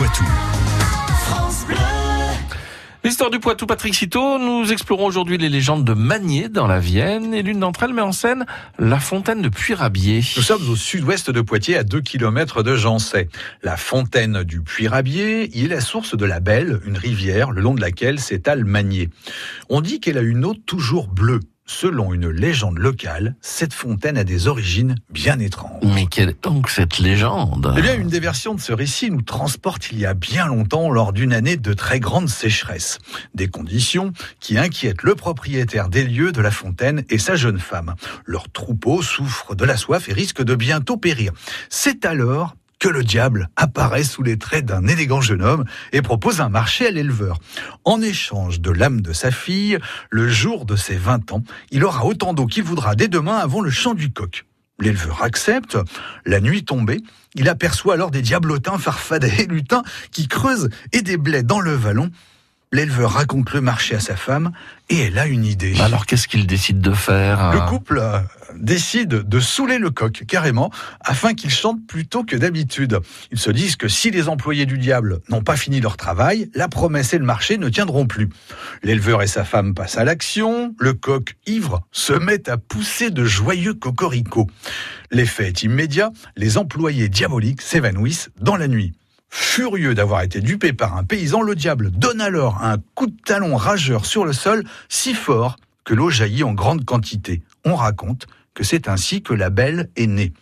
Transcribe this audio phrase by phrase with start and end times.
[0.00, 0.24] Poitou.
[3.04, 7.34] L'histoire du Poitou, Patrick Citeau, nous explorons aujourd'hui les légendes de Magnier dans la Vienne
[7.34, 8.46] et l'une d'entre elles met en scène
[8.78, 10.22] la fontaine de Puy-Rabier.
[10.38, 13.28] Nous sommes au sud-ouest de Poitiers, à 2 km de Jancet.
[13.62, 17.74] La fontaine du Puy-Rabier y est la source de la Belle, une rivière le long
[17.74, 19.10] de laquelle s'étale Magnier.
[19.68, 21.40] On dit qu'elle a une eau toujours bleue.
[21.72, 25.84] Selon une légende locale, cette fontaine a des origines bien étranges.
[25.84, 27.72] Mais quelle est donc cette légende?
[27.78, 30.90] Eh bien, une des versions de ce récit nous transporte il y a bien longtemps
[30.90, 32.98] lors d'une année de très grande sécheresse.
[33.36, 37.94] Des conditions qui inquiètent le propriétaire des lieux de la fontaine et sa jeune femme.
[38.26, 41.32] Leur troupeau souffre de la soif et risque de bientôt périr.
[41.70, 46.40] C'est alors que le diable apparaît sous les traits d'un élégant jeune homme et propose
[46.40, 47.38] un marché à l'éleveur.
[47.84, 49.78] En échange de l'âme de sa fille,
[50.10, 53.60] le jour de ses 20 ans, il aura autant d'eau qu'il voudra dès demain avant
[53.60, 54.46] le chant du coq.
[54.80, 55.76] L'éleveur accepte.
[56.24, 57.00] La nuit tombée,
[57.34, 62.10] il aperçoit alors des diablotins farfadets et lutins qui creusent et des dans le vallon.
[62.72, 64.52] L'éleveur raconte le marché à sa femme
[64.90, 65.74] et elle a une idée.
[65.80, 68.20] Alors qu'est-ce qu'il décide de faire Le couple euh,
[68.54, 73.00] décide de saouler le coq, carrément, afin qu'il chante plus tôt que d'habitude.
[73.32, 76.68] Ils se disent que si les employés du diable n'ont pas fini leur travail, la
[76.68, 78.28] promesse et le marché ne tiendront plus.
[78.84, 83.24] L'éleveur et sa femme passent à l'action, le coq, ivre, se met à pousser de
[83.24, 84.46] joyeux cocoricots.
[85.10, 88.92] L'effet est immédiat, les employés diaboliques s'évanouissent dans la nuit.
[89.30, 93.56] Furieux d'avoir été dupé par un paysan, le diable donne alors un coup de talon
[93.56, 97.42] rageur sur le sol si fort que l'eau jaillit en grande quantité.
[97.64, 100.32] On raconte que c'est ainsi que la belle est née.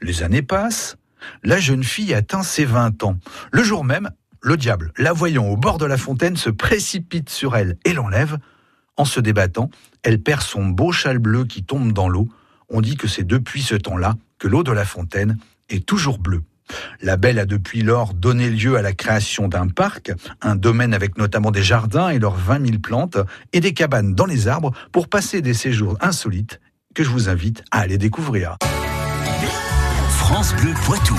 [0.00, 0.96] Les années passent,
[1.42, 3.18] la jeune fille atteint ses 20 ans.
[3.50, 7.56] Le jour même, le diable, la voyant au bord de la fontaine, se précipite sur
[7.56, 8.38] elle et l'enlève.
[8.96, 9.70] En se débattant,
[10.02, 12.28] elle perd son beau châle bleu qui tombe dans l'eau.
[12.68, 15.36] On dit que c'est depuis ce temps-là que l'eau de la fontaine
[15.68, 16.42] est toujours bleue.
[17.02, 21.18] La Belle a depuis lors donné lieu à la création d'un parc, un domaine avec
[21.18, 23.18] notamment des jardins et leurs 20 000 plantes,
[23.52, 26.60] et des cabanes dans les arbres pour passer des séjours insolites
[26.94, 28.56] que je vous invite à aller découvrir.
[30.08, 31.16] France Bleu Poitou.